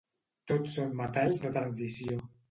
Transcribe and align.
Tots 0.51 0.71
són 0.79 0.95
metalls 1.01 1.41
de 1.43 1.51
transició. 1.59 2.17